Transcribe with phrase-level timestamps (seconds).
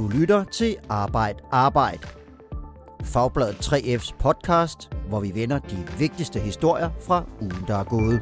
[0.00, 1.98] Du lytter til Arbejd Arbejd.
[3.04, 8.20] Fagbladet 3F's podcast, hvor vi vender de vigtigste historier fra ugen, der er gået.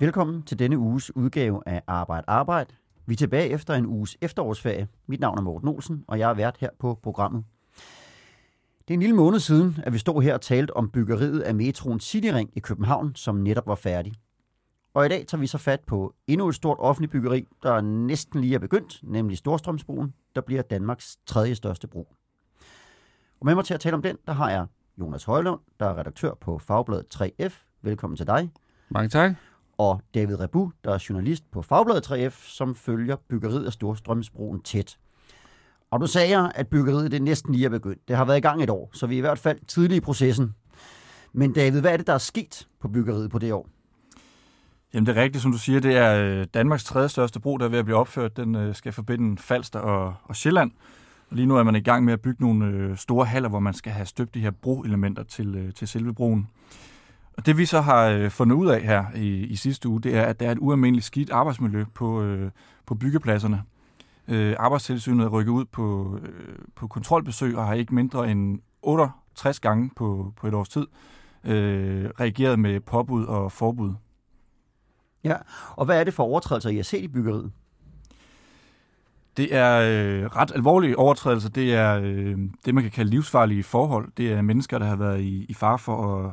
[0.00, 2.66] Velkommen til denne uges udgave af Arbejd Arbejd.
[3.06, 4.88] Vi er tilbage efter en uges efterårsferie.
[5.08, 7.44] Mit navn er Morten Olsen, og jeg er vært her på programmet.
[8.88, 11.54] Det er en lille måned siden, at vi stod her og talte om byggeriet af
[11.54, 14.12] metroen Cityring i København, som netop var færdig.
[14.94, 18.40] Og i dag tager vi så fat på endnu et stort offentligt byggeri, der næsten
[18.40, 22.08] lige er begyndt, nemlig Storstrømsbroen, der bliver Danmarks tredje største bro.
[23.40, 24.66] Og med mig til at tale om den, der har jeg
[24.98, 27.52] Jonas Højlund, der er redaktør på Fagbladet 3F.
[27.82, 28.50] Velkommen til dig.
[28.88, 29.32] Mange tak.
[29.78, 34.98] Og David Rebu, der er journalist på Fagbladet 3F, som følger byggeriet af Storstrømsbroen tæt.
[35.90, 38.08] Og du sagde, at byggeriet det næsten lige er begyndt.
[38.08, 40.00] Det har været i gang et år, så vi er i hvert fald tidlige i
[40.00, 40.54] processen.
[41.32, 43.68] Men David, hvad er det, der er sket på byggeriet på det år?
[44.94, 47.64] Jamen det er rigtigt, som du siger, det er øh, Danmarks tredje største bro, der
[47.64, 48.36] er ved at blive opført.
[48.36, 50.70] Den øh, skal forbinde Falster og, og Sjælland.
[51.30, 53.60] Og lige nu er man i gang med at bygge nogle øh, store haller, hvor
[53.60, 56.48] man skal have støbt de her broelementer til, til selve broen.
[57.36, 60.22] Og det vi så har fundet ud af her i, i sidste uge, det er,
[60.22, 62.38] at der er et ualmindeligt skidt arbejdsmiljø på,
[62.86, 63.62] på byggepladserne.
[64.58, 66.18] arbejdstilsynet er rykket ud på,
[66.74, 70.86] på kontrolbesøg og har ikke mindre end 68 gange på, på et års tid
[71.44, 73.94] øh, reageret med påbud og forbud.
[75.24, 75.36] Ja,
[75.76, 77.52] og hvad er det for overtrædelser, I har set i byggeriet?
[79.36, 81.48] Det er øh, ret alvorlige overtrædelser.
[81.48, 84.08] Det er øh, det, man kan kalde livsfarlige forhold.
[84.16, 86.32] Det er mennesker, der har været i, i fare for at,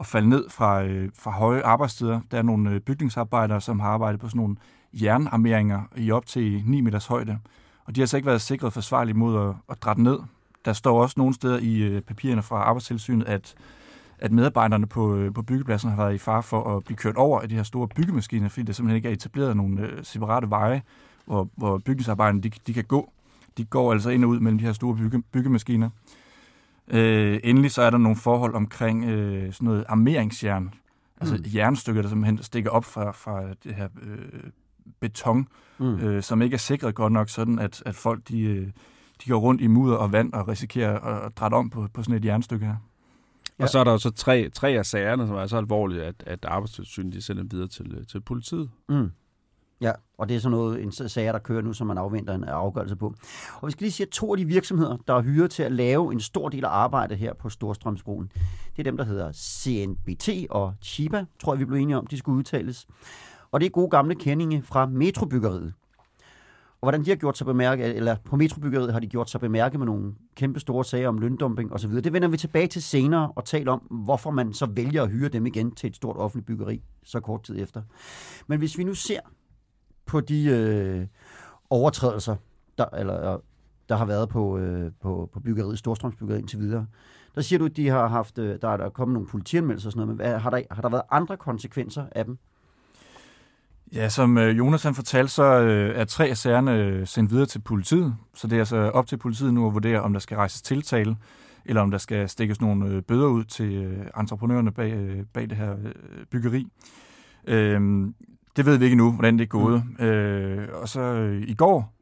[0.00, 2.20] at falde ned fra, øh, fra høje arbejdssteder.
[2.30, 4.56] Der er nogle øh, bygningsarbejdere, som har arbejdet på sådan nogle
[4.92, 7.38] jernarmeringer i op til 9 meters højde.
[7.84, 10.18] Og de har altså ikke været sikret forsvarligt mod at, at drætte ned.
[10.64, 13.54] Der står også nogle steder i øh, papirerne fra arbejdstilsynet, at
[14.18, 17.40] at medarbejderne på, øh, på byggepladsen har været i far for at blive kørt over
[17.40, 20.82] af de her store byggemaskiner, fordi der simpelthen ikke er etableret nogle øh, separate veje,
[21.26, 23.12] hvor, hvor bygningsarbejderne de, de kan gå.
[23.56, 25.90] De går altså ind og ud mellem de her store bygge, byggemaskiner.
[26.88, 30.74] Øh, endelig så er der nogle forhold omkring øh, sådan noget armeringsjern,
[31.20, 31.42] altså mm.
[31.54, 34.50] jernstykker, der simpelthen stikker op fra, fra det her øh,
[35.00, 35.48] beton,
[35.78, 35.94] mm.
[35.94, 38.66] øh, som ikke er sikret godt nok, sådan at, at folk de, øh,
[39.24, 42.02] de går rundt i mudder og vand og risikerer at, at drætte om på, på
[42.02, 42.76] sådan et jernstykke her.
[43.58, 43.64] Ja.
[43.64, 46.14] Og så er der jo så tre, tre af sagerne, som er så alvorlige, at,
[46.26, 48.70] at arbejdstilsynet de sender dem videre til, til politiet.
[48.88, 49.10] Mm.
[49.80, 52.44] Ja, og det er sådan noget, en sager, der kører nu, som man afventer en
[52.44, 53.14] afgørelse på.
[53.54, 55.72] Og vi skal lige sige, at to af de virksomheder, der er hyret til at
[55.72, 58.32] lave en stor del af arbejdet her på Storstrømsbroen,
[58.76, 62.18] det er dem, der hedder CNBT og Chiba, tror jeg, vi blev enige om, de
[62.18, 62.86] skulle udtales.
[63.50, 65.74] Og det er gode gamle kendinge fra metrobyggeriet.
[66.80, 69.78] Og hvordan de har gjort sig bemærke, eller på metrobyggeriet har de gjort sig bemærke
[69.78, 71.90] med nogle kæmpe store sager om løndumping osv.
[71.90, 75.28] Det vender vi tilbage til senere og taler om, hvorfor man så vælger at hyre
[75.28, 77.82] dem igen til et stort offentligt byggeri så kort tid efter.
[78.46, 79.20] Men hvis vi nu ser
[80.06, 81.06] på de øh,
[81.70, 82.36] overtrædelser,
[82.78, 83.38] der, eller, øh,
[83.88, 86.86] der har været på, øh, på, på byggeriet, Storstrømsbyggeriet indtil videre,
[87.34, 89.92] der siger du, at de har haft, øh, der er der kommet nogle politianmeldelser og
[89.92, 92.38] sådan noget, men hvad, har, der, har der været andre konsekvenser af dem?
[93.92, 97.46] Ja, som øh, Jonas han fortalte, så øh, er tre af sagerne øh, sendt videre
[97.46, 98.16] til politiet.
[98.34, 101.16] Så det er altså op til politiet nu at vurdere, om der skal rejses tiltale,
[101.64, 105.76] eller om der skal stikkes nogle bøder ud til entreprenørerne bag, bag det her
[106.30, 106.68] byggeri.
[107.46, 108.14] Øhm,
[108.56, 109.82] det ved vi ikke nu, hvordan det er gået.
[109.98, 110.04] Mm.
[110.04, 111.12] Øh, og så
[111.46, 111.94] i går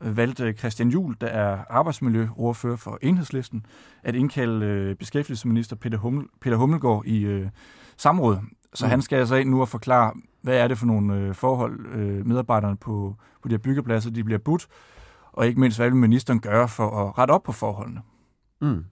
[0.00, 3.66] valgte Christian Juhl, der er arbejdsmiljøordfører for Enhedslisten,
[4.02, 7.48] at indkalde beskæftigelsesminister Peter, Hummel, Peter Hummelgaard i øh,
[7.96, 8.38] samråd.
[8.76, 8.90] Så mm.
[8.90, 12.26] han skal altså ind nu og forklare, hvad er det for nogle øh, forhold, øh,
[12.26, 14.66] medarbejderne på, på de her byggepladser, de bliver budt,
[15.32, 18.00] og ikke mindst, hvad vil ministeren gøre for at rette op på forholdene?
[18.60, 18.84] Mm.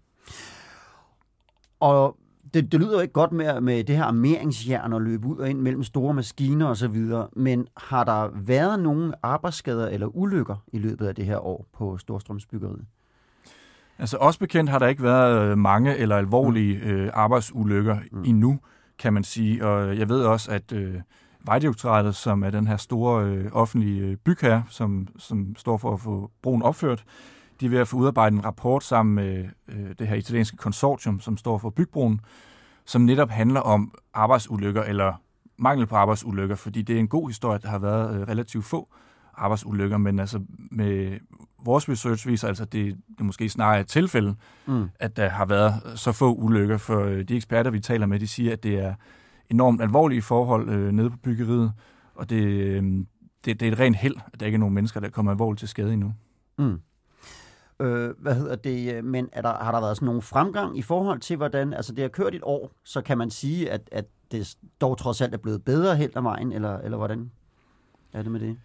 [1.81, 2.17] Og
[2.55, 5.51] det, det lyder jo ikke godt med, med det her armeringsjern og løbe ud og
[5.51, 10.57] ind mellem store maskiner og så videre, men har der været nogle arbejdsskader eller ulykker
[10.73, 12.85] i løbet af det her år på Storstrømsbyggeriet?
[13.99, 16.91] Altså også bekendt har der ikke været øh, mange eller alvorlige mm.
[16.91, 18.23] øh, arbejdsulykker mm.
[18.27, 18.59] endnu,
[18.99, 19.67] kan man sige.
[19.67, 20.95] Og jeg ved også, at øh,
[21.47, 26.01] Vejdirektoratet, som er den her store øh, offentlige øh, bygherre, som, som står for at
[26.01, 27.05] få broen opført,
[27.61, 31.21] de er ved at få udarbejdet en rapport sammen med øh, det her italienske konsortium,
[31.21, 32.21] som står for Bygbroen,
[32.85, 35.15] som netop handler om arbejdsulykker eller
[35.57, 38.65] mangel på arbejdsulykker, fordi det er en god historie, at der har været øh, relativt
[38.65, 38.89] få
[39.37, 40.41] arbejdsulykker, men altså
[40.71, 41.19] med
[41.65, 44.35] vores research viser altså, at det, det måske snarere er et tilfælde,
[44.67, 44.89] mm.
[44.99, 48.29] at der har været så få ulykker, for øh, de eksperter, vi taler med, de
[48.29, 48.95] siger, at det er
[49.51, 51.73] enormt alvorlige forhold øh, nede på byggeriet,
[52.15, 52.83] og det, øh,
[53.45, 55.59] det, det er et rent held, at der ikke er nogen mennesker, der kommer alvorligt
[55.59, 56.15] til skade endnu.
[56.59, 56.81] Mm.
[57.81, 59.05] Øh, hvad hedder det?
[59.05, 61.73] Men er der, har der været sådan nogen fremgang i forhold til, hvordan...
[61.73, 65.21] Altså, det har kørt et år, så kan man sige, at, at det dog trods
[65.21, 67.31] alt er blevet bedre helt af vejen, eller, eller hvordan
[68.13, 68.57] er det med det?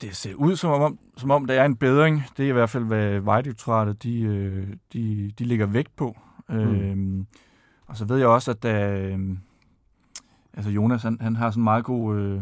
[0.00, 2.22] Det ser ud som om, som om der er en bedring.
[2.36, 6.16] Det er i hvert fald, hvad Vejdirektoratet de, øh, de, de ligger vægt på.
[6.48, 6.56] Mm.
[6.56, 7.26] Øhm,
[7.86, 9.18] og så ved jeg også, at der, øh,
[10.54, 12.40] altså Jonas han, han har sådan en meget god øh,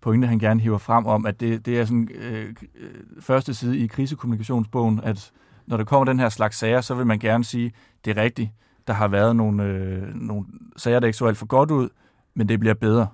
[0.00, 3.78] pointe, han gerne hiver frem om, at det, det er sådan øh, øh, første side
[3.78, 5.32] i krisekommunikationsbogen, at
[5.66, 7.72] når der kommer den her slags sager, så vil man gerne sige,
[8.04, 8.50] det er rigtigt,
[8.86, 10.46] der har været nogle, øh, nogle
[10.76, 11.88] sager, der ikke så alt for godt ud,
[12.34, 13.06] men det bliver bedre.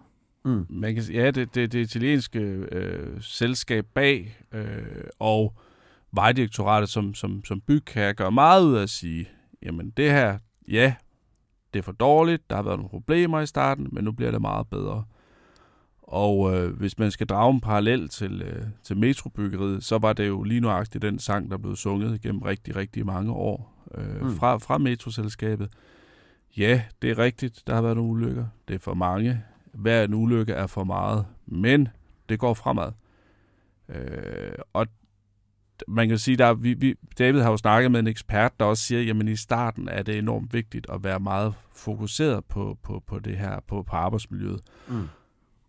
[0.44, 0.66] Mm.
[0.68, 2.40] Man kan, ja, det, det, det italienske
[2.72, 5.54] øh, selskab bag øh, og
[6.12, 9.28] vejdirektoratet som, som, som bygherre gør meget ud af at sige,
[9.62, 10.38] jamen det her,
[10.68, 10.94] ja,
[11.72, 14.40] det er for dårligt, der har været nogle problemer i starten, men nu bliver det
[14.40, 15.04] meget bedre.
[16.02, 20.28] Og øh, hvis man skal drage en parallel til, øh, til metrobyggeriet, så var det
[20.28, 24.36] jo lige nuagtigt den sang, der blev sunget gennem rigtig, rigtig mange år øh, mm.
[24.36, 25.68] fra, fra metroselskabet.
[26.56, 28.46] Ja, det er rigtigt, der har været nogle ulykker.
[28.68, 29.42] Det er for mange.
[29.72, 31.88] Hver en ulykke er for meget, men
[32.28, 32.92] det går fremad.
[33.88, 34.86] Øh, og
[35.88, 38.82] man kan sige, der vi, vi, David har jo snakket med en ekspert, der også
[38.82, 43.18] siger, jamen i starten er det enormt vigtigt at være meget fokuseret på, på, på
[43.18, 44.60] det her, på, på arbejdsmiljøet.
[44.88, 45.08] Mm.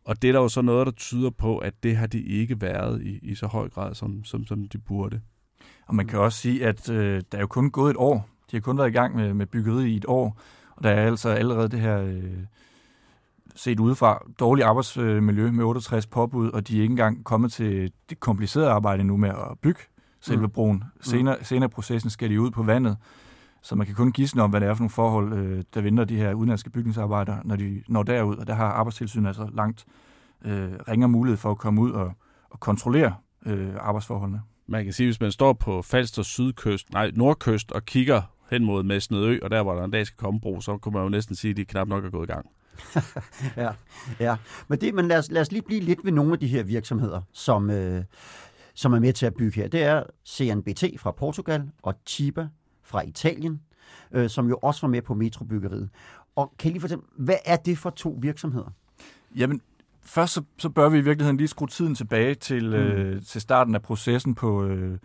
[0.05, 2.61] Og det er der jo så noget, der tyder på, at det har de ikke
[2.61, 5.21] været i, i så høj grad, som, som, som de burde.
[5.87, 8.29] Og man kan også sige, at øh, der er jo kun gået et år.
[8.51, 10.41] De har kun været i gang med, med byggeriet i et år.
[10.75, 12.37] Og der er altså allerede det her, øh,
[13.55, 18.19] set udefra, dårligt arbejdsmiljø med 68 påbud, og de er ikke engang kommet til det
[18.19, 19.81] komplicerede arbejde nu med at bygge
[20.21, 20.49] selve mm.
[20.49, 20.83] broen.
[21.01, 21.43] Senere, mm.
[21.43, 22.97] senere processen skal de ud på vandet,
[23.61, 26.03] så man kan kun gisne om, hvad det er for nogle forhold, øh, der venter
[26.03, 28.35] de her udenlandske bygningsarbejdere, når de når derud.
[28.35, 29.85] Og der har arbejdstilsynet altså langt
[30.45, 32.13] øh, ringer mulighed for at komme ud og,
[32.49, 33.15] og kontrollere
[33.45, 34.41] øh, arbejdsforholdene.
[34.67, 38.21] Man kan sige, hvis man står på Falster sydkyst, nej, nordkyst og kigger
[38.51, 40.93] hen mod Mæsnede Ø, og der, hvor der en dag skal komme bro, så kunne
[40.93, 42.45] man jo næsten sige, at de knap nok er gået i gang.
[43.57, 43.71] ja,
[44.19, 44.37] ja.
[44.67, 46.63] Men, det, men lad, os, lad os lige blive lidt ved nogle af de her
[46.63, 48.03] virksomheder, som, øh,
[48.73, 49.67] som er med til at bygge her.
[49.67, 52.47] Det er CNBT fra Portugal og Chiba
[52.83, 53.61] fra Italien,
[54.11, 55.89] øh, som jo også var med på metrobyggeriet.
[56.35, 58.73] Og kan I lige fortælle, hvad er det for to virksomheder?
[59.35, 59.61] Jamen,
[60.01, 62.73] først så, så bør vi i virkeligheden lige skrue tiden tilbage til, mm.
[62.73, 64.97] øh, til starten af processen på, øh,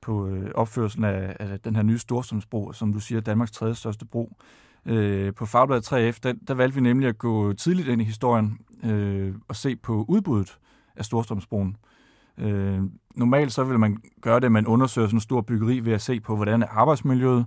[0.00, 4.04] på øh, opførelsen af, af den her nye Storstrømsbro, som du siger, Danmarks tredje største
[4.04, 4.36] bro.
[4.86, 8.58] Øh, på Fagbladet 3F, der, der valgte vi nemlig at gå tidligt ind i historien
[8.84, 10.58] øh, og se på udbuddet
[10.96, 11.76] af Storstrømsbroen.
[12.38, 12.80] Øh,
[13.14, 16.02] normalt så vil man gøre det, at man undersøger sådan en stor byggeri ved at
[16.02, 17.46] se på, hvordan er arbejdsmiljøet,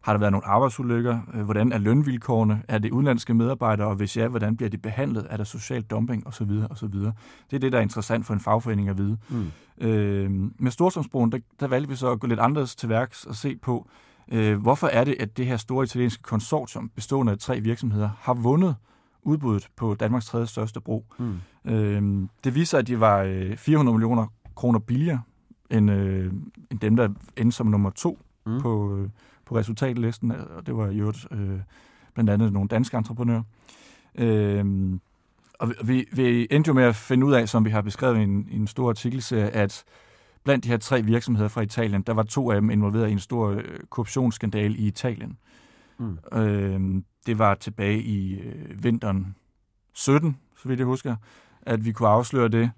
[0.00, 1.20] har der været nogle arbejdsulykker?
[1.34, 2.62] Øh, hvordan er lønvilkårene?
[2.68, 3.88] Er det udenlandske medarbejdere?
[3.88, 5.26] Og hvis ja, hvordan bliver de behandlet?
[5.30, 6.26] Er der social dumping?
[6.26, 7.12] Og så videre, og så videre.
[7.50, 9.18] Det er det, der er interessant for en fagforening at vide.
[9.28, 9.50] Mm.
[9.80, 13.34] Øh, med Storstrømsbroen, der, der valgte vi så at gå lidt anderledes til værks og
[13.34, 14.07] se på, øh,
[14.58, 18.76] hvorfor er det, at det her store italienske konsortium, bestående af tre virksomheder, har vundet
[19.22, 21.04] udbuddet på Danmarks tredje største bro.
[21.18, 21.40] Mm.
[21.64, 24.26] Øh, det viser, at de var øh, 400 millioner
[24.56, 25.22] kroner billigere
[25.70, 26.32] end, øh,
[26.70, 28.60] end dem, der endte som nummer to mm.
[28.60, 29.08] på, øh,
[29.44, 31.60] på resultatlisten, og det var jo øh,
[32.14, 33.42] blandt andet nogle danske entreprenører.
[34.14, 34.64] Øh,
[35.58, 38.22] og vi, vi endte jo med at finde ud af, som vi har beskrevet i
[38.22, 39.84] en, i en stor artikelserie, at
[40.44, 43.18] blandt de her tre virksomheder fra Italien, der var to af dem involveret i en
[43.18, 45.38] stor øh, korruptionsskandal i Italien.
[45.98, 46.18] Mm.
[46.32, 49.34] Øh, det var tilbage i øh, vinteren
[49.92, 51.16] 17, så vidt jeg husker,
[51.62, 52.70] at vi kunne afsløre det.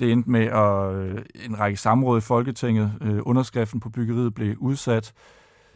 [0.00, 2.92] Det endte med at øh, en række samråd i Folketinget.
[3.00, 5.12] Øh, underskriften på byggeriet blev udsat.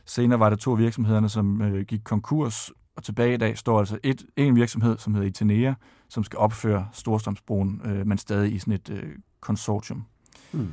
[0.04, 3.99] Senere var der to virksomhederne, som øh, gik konkurs, og tilbage i dag står altså
[4.02, 5.75] et, en virksomhed, som hedder Itenea,
[6.08, 10.04] som skal opføre Storstrømsbroen, øh, men stadig i sådan et øh, konsortium.
[10.52, 10.72] Hmm.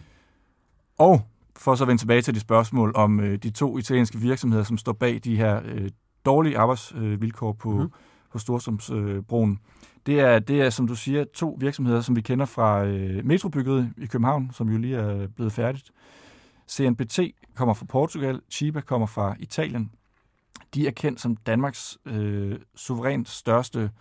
[0.99, 1.21] Og
[1.57, 4.77] for så at vende tilbage til de spørgsmål om øh, de to italienske virksomheder, som
[4.77, 5.89] står bag de her øh,
[6.25, 7.89] dårlige arbejdsvilkår på, hmm.
[8.31, 9.51] på Storstrømsbroen.
[9.51, 9.57] Øh,
[10.05, 13.93] det er, det er, som du siger, to virksomheder, som vi kender fra øh, metrobyggeriet
[13.97, 15.91] i København, som jo lige er blevet færdigt.
[16.69, 17.19] CNBT
[17.55, 19.91] kommer fra Portugal, Chiba kommer fra Italien.
[20.73, 23.91] De er kendt som Danmarks øh, suverænt største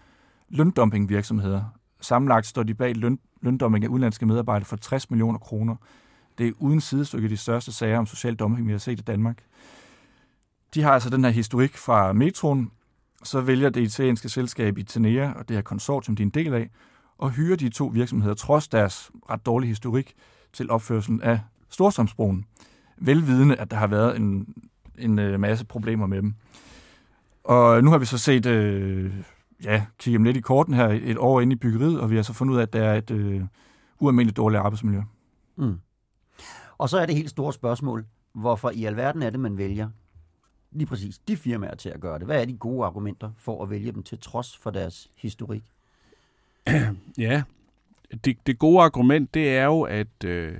[0.49, 1.63] løndumpingvirksomheder.
[2.01, 5.77] Sammenlagt står de bag løn, løndumping af udenlandske medarbejdere for 60 millioner kroner.
[6.39, 9.45] Det er uden sidestykke de største sager om social dumping, vi har set i Danmark.
[10.75, 12.71] De har altså den her historik fra metroen.
[13.23, 16.71] Så vælger det italienske selskab Itanea, og det her konsortium, de er en del af,
[17.19, 20.15] og hyre de to virksomheder, trods deres ret dårlige historik,
[20.53, 22.45] til opførelsen af Storstrømsbroen
[23.01, 24.55] velvidende, at der har været en,
[24.99, 26.35] en øh, masse problemer med dem.
[27.45, 29.13] Og nu har vi så set, øh,
[29.65, 32.23] ja, kigge dem lidt i korten her et år inde i byggeriet, og vi har
[32.23, 33.43] så fundet ud af, at der er et øh,
[34.01, 35.01] ualmindeligt dårligt arbejdsmiljø.
[35.57, 35.79] Mm.
[36.79, 39.89] Og så er det helt store spørgsmål, hvorfor i alverden er det, man vælger
[40.71, 42.27] lige præcis de firmaer til at gøre det?
[42.27, 45.63] Hvad er de gode argumenter for at vælge dem til trods for deres historik?
[47.19, 47.43] Ja,
[48.25, 50.55] det, det gode argument, det er jo, at øh,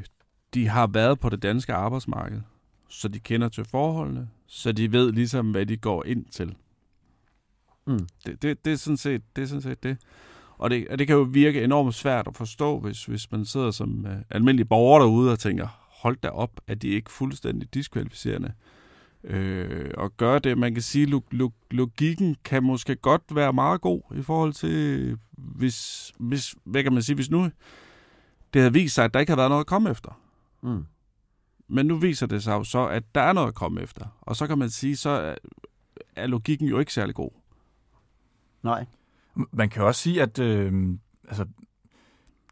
[0.55, 2.41] de har været på det danske arbejdsmarked,
[2.89, 6.55] så de kender til forholdene, så de ved ligesom, hvad de går ind til.
[7.87, 8.09] Mm.
[8.27, 9.97] Det, det, det, er sådan set, det er sådan set det.
[10.59, 13.71] Og det, og det kan jo virke enormt svært at forstå, hvis, hvis man sidder
[13.71, 18.53] som uh, almindelig borger derude og tænker, hold da op, at de ikke fuldstændig diskvalificerende.
[19.25, 23.81] Øh, og gør det, man kan sige, log, log, logikken kan måske godt være meget
[23.81, 27.51] god i forhold til, hvis, hvis, hvad kan man sige, hvis nu
[28.55, 30.21] det havde vist sig, at der ikke har været noget at komme efter.
[30.63, 30.85] Mm.
[31.69, 34.07] Men nu viser det sig jo så, at der er noget at komme efter.
[34.21, 35.35] Og så kan man sige, så er,
[36.17, 37.31] er logikken jo ikke særlig god.
[38.63, 38.87] Nej.
[39.53, 41.47] Man kan også sige, at øh, altså,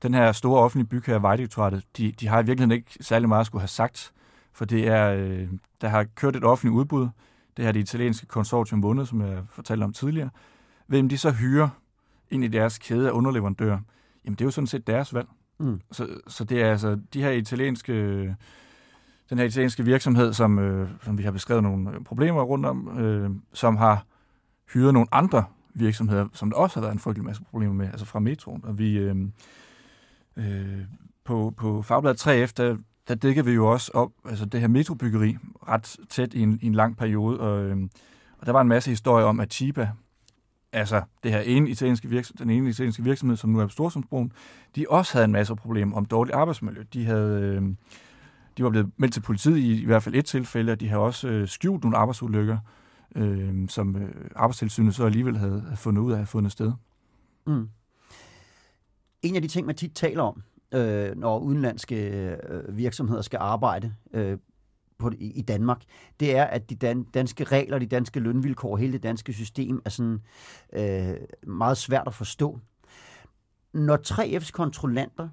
[0.03, 3.47] den her store offentlige bygherre, Vejdirektoratet, de, de har i virkeligheden ikke særlig meget at
[3.47, 4.13] skulle have sagt,
[4.53, 5.49] for det er, øh,
[5.81, 7.09] der har kørt et offentligt udbud,
[7.57, 10.31] det har det italienske konsortium vundet, som jeg fortalte om tidligere.
[10.87, 11.69] Hvem de så hyrer
[12.31, 13.79] ind i deres kæde af underleverandører,
[14.25, 15.29] jamen det er jo sådan set deres valg.
[15.59, 15.81] Mm.
[15.93, 17.93] Så, så det er altså de her italienske,
[19.31, 23.31] den her italienske virksomhed, som, øh, som vi har beskrevet nogle problemer rundt om, øh,
[23.53, 24.05] som har
[24.75, 28.07] hyret nogle andre virksomheder, som der også har været en frygtelig masse problemer med, altså
[28.07, 28.65] fra metroen.
[28.65, 29.17] Og vi øh,
[30.37, 30.81] øh,
[31.25, 32.77] på, på Fagbladet 3F, der,
[33.09, 35.37] der dækker vi jo også op, altså det her metrobyggeri
[35.69, 37.77] ret tæt i en, i en lang periode, og, øh,
[38.39, 39.91] og der var en masse historier om, at Chiba,
[40.73, 44.33] altså det her ene italienske virksomhed, den ene italienske virksomhed, som nu er på Storsundsbroen,
[44.77, 46.83] de også havde en masse problemer om dårligt arbejdsmiljø.
[46.93, 47.41] De havde...
[47.41, 47.63] Øh,
[48.57, 50.99] de var blevet meldt til politiet i, i hvert fald et tilfælde, og de har
[50.99, 52.59] også øh, skjult nogle arbejdsulykker,
[53.17, 56.73] øh, som øh, arbejdstilsynet så alligevel havde, havde fundet ud af at have fundet sted.
[57.47, 57.69] Mm.
[59.23, 60.43] En af de ting, man tit taler om,
[60.73, 64.39] øh, når udenlandske øh, virksomheder skal arbejde øh,
[64.99, 65.83] på, i, i Danmark,
[66.21, 69.91] det er, at de dan, danske regler, de danske lønvilkår, hele det danske system er
[69.91, 70.21] sådan
[70.73, 71.15] øh,
[71.47, 72.61] meget svært at forstå.
[73.73, 75.29] Når 3F's kontrollanter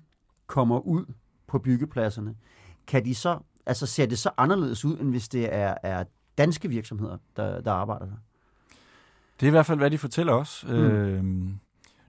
[0.48, 1.06] kommer ud
[1.48, 2.36] på byggepladserne,
[2.88, 6.04] kan de så, altså ser det så anderledes ud, end hvis det er, er
[6.38, 8.16] danske virksomheder, der, der arbejder der?
[9.40, 10.66] Det er i hvert fald, hvad de fortæller os.
[10.68, 10.74] Mm.
[10.74, 11.24] Øh,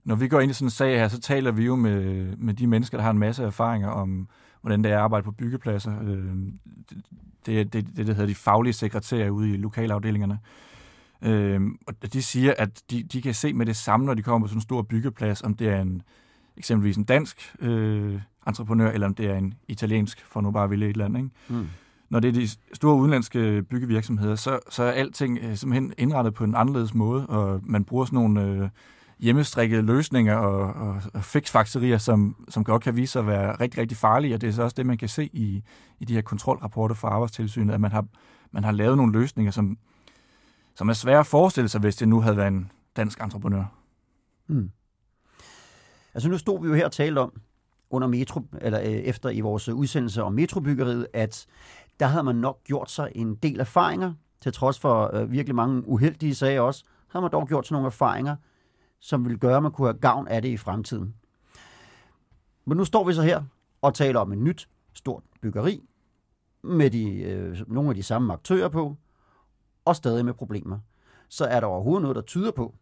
[0.05, 2.53] når vi går ind i sådan en sag her, så taler vi jo med, med
[2.53, 4.27] de mennesker, der har en masse erfaringer om,
[4.61, 5.93] hvordan det er at arbejde på byggepladser.
[6.01, 6.35] Øh,
[7.45, 10.39] det er det, det, der hedder de faglige sekretærer ude i lokalafdelingerne.
[11.21, 14.47] Øh, og de siger, at de, de kan se med det samme, når de kommer
[14.47, 16.01] på sådan en stor byggeplads, om det er en
[16.57, 20.69] eksempelvis en dansk øh, entreprenør, eller om det er en italiensk, for nu bare at
[20.69, 21.19] vælge et eller andet.
[21.19, 21.31] Ikke?
[21.47, 21.67] Mm.
[22.09, 26.43] Når det er de store udenlandske byggevirksomheder, så, så er alting øh, simpelthen indrettet på
[26.43, 28.69] en anderledes måde, og man bruger sådan nogle øh,
[29.25, 33.97] hjemmestrikkede løsninger og, og, og som, som godt kan vise sig at være rigtig, rigtig
[33.97, 35.63] farlige, og det er så også det, man kan se i,
[35.99, 38.05] i de her kontrolrapporter fra Arbejdstilsynet, at man har,
[38.51, 39.77] man har lavet nogle løsninger, som,
[40.75, 43.65] som er svære at forestille sig, hvis det nu havde været en dansk entreprenør.
[44.47, 44.71] Mm.
[46.13, 47.33] Altså nu stod vi jo her og talte om,
[47.89, 51.45] under metro, eller øh, efter i vores udsendelse om metrobyggeriet, at
[51.99, 55.87] der havde man nok gjort sig en del erfaringer, til trods for øh, virkelig mange
[55.87, 58.35] uheldige sager også, havde man dog gjort sig nogle erfaringer,
[58.99, 61.15] som ville gøre, at man kunne have gavn af det i fremtiden.
[62.65, 63.43] Men nu står vi så her
[63.81, 65.81] og taler om et nyt, stort byggeri,
[66.63, 68.97] med de, øh, nogle af de samme aktører på,
[69.85, 70.79] og stadig med problemer.
[71.29, 72.75] Så er der overhovedet noget, der tyder på,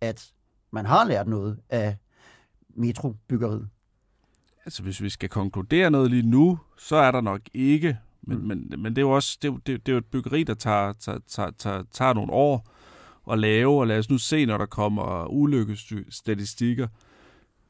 [0.00, 0.32] at
[0.70, 1.96] man har lært noget af
[2.68, 3.68] metrobyggeriet.
[4.64, 7.98] Altså, hvis vi skal konkludere noget lige nu, så er der nok ikke.
[8.22, 8.44] Men, mm.
[8.44, 10.54] men, men det er jo også det, er, det, det er jo et byggeri, der
[10.54, 12.66] tager, tager, tager, tager, tager nogle år
[13.30, 16.88] at lave, og lad os nu se, når der kommer ulykkesstatistikker.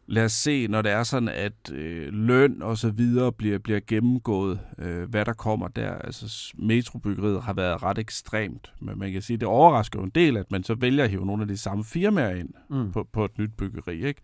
[0.07, 3.81] Lad os se, når det er sådan, at øh, løn og så videre bliver, bliver
[3.87, 5.93] gennemgået, øh, hvad der kommer der.
[5.93, 10.37] Altså, metrobyggeriet har været ret ekstremt, men man kan sige, det overrasker jo en del,
[10.37, 12.93] at man så vælger at hive nogle af de samme firmaer ind mm.
[12.93, 14.21] på, på et nyt byggeri, ikke?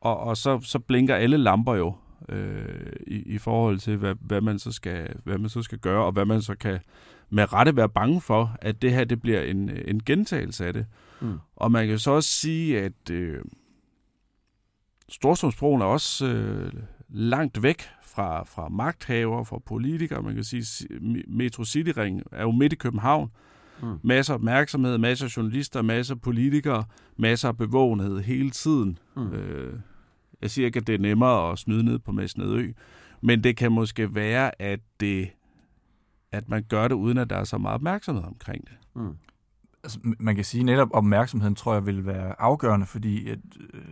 [0.00, 1.94] Og, og så, så blinker alle lamper jo
[2.28, 6.04] øh, i, i forhold til, hvad, hvad, man så skal, hvad man så skal gøre,
[6.04, 6.78] og hvad man så kan
[7.30, 10.86] med rette være bange for, at det her det bliver en, en gentagelse af det.
[11.20, 11.38] Mm.
[11.56, 13.40] Og man kan så også sige, at øh,
[15.08, 16.72] Storstrømsbroen er også øh,
[17.08, 20.22] langt væk fra, fra magthaver, fra politikere.
[20.22, 20.88] Man kan sige,
[21.28, 23.30] Metro City Ring er jo midt i København.
[23.82, 23.98] Mm.
[24.02, 26.84] Masser af opmærksomhed, masser af journalister, masser af politikere,
[27.16, 28.98] masser af bevågenhed hele tiden.
[29.16, 29.32] Mm.
[29.32, 29.78] Øh,
[30.42, 32.72] jeg siger ikke, at det er nemmere at snyde ned på Masnedø,
[33.20, 35.30] men det kan måske være, at det
[36.34, 38.76] at man gør det, uden at der er så meget opmærksomhed omkring det.
[38.94, 39.16] Mm.
[39.84, 43.38] Altså, man kan sige, at netop opmærksomheden, tror jeg, vil være afgørende, fordi at,
[43.74, 43.82] øh,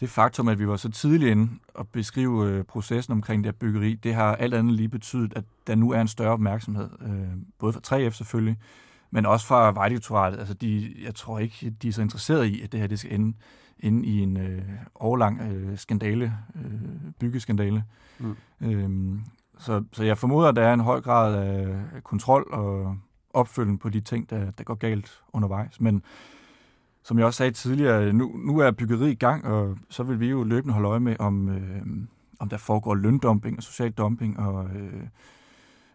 [0.00, 3.58] det faktum, at vi var så tidligt inde og beskrive øh, processen omkring det her
[3.58, 7.42] byggeri, det har alt andet lige betydet, at der nu er en større opmærksomhed, øh,
[7.58, 8.56] både fra 3F selvfølgelig,
[9.10, 10.38] men også fra Vejdirektoratet.
[10.38, 13.14] Altså, de, jeg tror ikke, de er så interesserede i, at det her det skal
[13.14, 13.36] ende
[13.80, 14.62] inde i en øh,
[14.94, 17.84] overlang øh, skandale, øh, byggeskandale.
[18.18, 18.36] Mm.
[18.60, 19.20] Øhm,
[19.58, 22.96] så, så jeg formoder, at der er en høj grad af kontrol og
[23.30, 25.80] opfølgning på de ting, der, der går galt undervejs.
[25.80, 26.02] Men
[27.02, 30.26] som jeg også sagde tidligere, nu, nu er byggeri i gang, og så vil vi
[30.26, 31.82] jo løbende holde øje med, om, øh,
[32.38, 35.02] om der foregår løndumping og social dumping, og øh,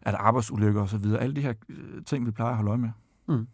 [0.01, 1.05] er der arbejdsulykker osv.
[1.19, 2.89] Alle de her øh, ting, vi plejer at holde øje med.
[3.27, 3.47] Mm.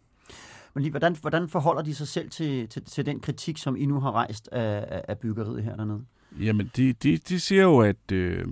[0.74, 3.86] Men lige, hvordan, hvordan forholder de sig selv til, til, til den kritik, som I
[3.86, 6.04] nu har rejst af, af byggeriet her dernede?
[6.40, 8.46] Jamen, de, de, de siger jo, at øh,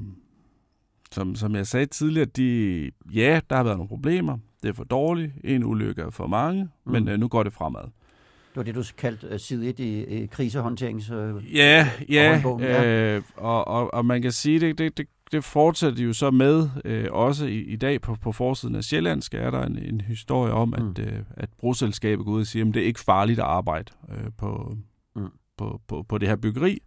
[1.13, 4.39] som, som jeg sagde tidligere, de, ja, der har været nogle problemer.
[4.63, 5.33] Det er for dårligt.
[5.45, 6.93] En ulykke er for mange, mm.
[6.93, 7.83] men øh, nu går det fremad.
[7.83, 11.11] Det var det, du kaldte uh, side 1 i, i krisehåndterings...
[11.11, 13.15] Uh, ja, ja, ja.
[13.17, 16.31] Øh, og, og, og man kan sige, det, det, det, det fortsætter de jo så
[16.31, 20.01] med, øh, også i, i dag på, på forsiden af Sjællandsk er der en, en
[20.01, 20.91] historie om, mm.
[20.91, 23.93] at, øh, at broselskabet går ud og siger, at det er ikke farligt at arbejde
[24.11, 24.77] øh, på,
[25.17, 25.29] mm.
[25.57, 26.79] på, på, på det her byggeri.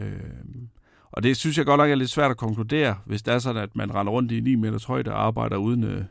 [0.00, 0.20] Øh,
[1.16, 3.62] og det synes jeg godt nok er lidt svært at konkludere, hvis det er sådan,
[3.62, 6.04] at man render rundt i 9 meters højde og arbejder uden, øh,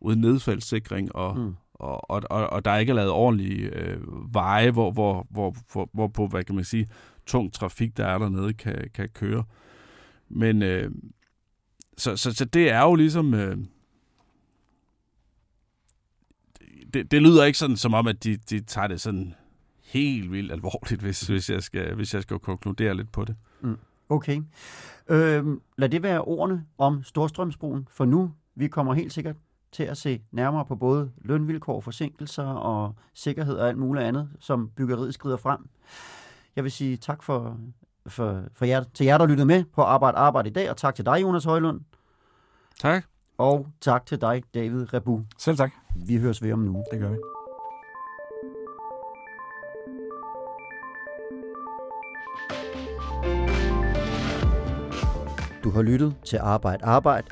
[0.00, 1.54] uden nedfaldssikring, og, mm.
[1.74, 4.00] og, og, og, og der ikke er lavet ordentlige øh,
[4.34, 6.88] veje, hvor, hvor, hvor, hvor, hvor på, hvad kan man sige,
[7.26, 9.44] tung trafik, der er dernede, kan, kan køre.
[10.28, 10.90] Men øh,
[11.98, 13.34] så, så, så det er jo ligesom...
[13.34, 13.56] Øh,
[16.94, 19.34] det, det lyder ikke sådan som om, at de, de tager det sådan
[19.84, 23.36] helt vildt alvorligt, hvis, hvis, jeg, skal, hvis jeg skal konkludere lidt på det.
[23.62, 23.78] Mm.
[24.08, 24.42] Okay.
[25.08, 25.46] Øh,
[25.78, 28.32] lad det være ordene om Storstrømsbroen for nu.
[28.54, 29.36] Vi kommer helt sikkert
[29.72, 34.70] til at se nærmere på både lønvilkår, forsinkelser og sikkerhed og alt muligt andet, som
[34.76, 35.68] byggeriet skrider frem.
[36.56, 37.58] Jeg vil sige tak for,
[38.06, 40.94] for, for jer, til jer, der lyttede med på Arbejde Arbejde i dag, og tak
[40.94, 41.80] til dig, Jonas Højlund.
[42.80, 43.04] Tak.
[43.38, 45.20] Og tak til dig, David Rebu.
[45.38, 45.72] Selv tak.
[46.06, 46.84] Vi høres ved om nu.
[46.92, 47.31] Det gør vi.
[55.72, 57.26] Har lyttet til Arbejde Arbejde.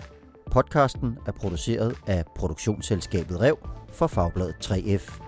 [0.50, 3.59] Podcasten er produceret af produktionsselskabet Rev
[3.92, 5.20] for Fagbladet 3F.